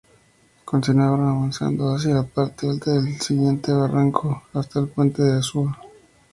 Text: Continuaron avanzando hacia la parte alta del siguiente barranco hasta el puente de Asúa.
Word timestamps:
Continuaron 0.65 1.27
avanzando 1.29 1.93
hacia 1.93 2.15
la 2.15 2.23
parte 2.23 2.67
alta 2.67 2.89
del 2.89 3.21
siguiente 3.21 3.71
barranco 3.71 4.45
hasta 4.51 4.79
el 4.79 4.87
puente 4.87 5.21
de 5.21 5.37
Asúa. 5.37 5.79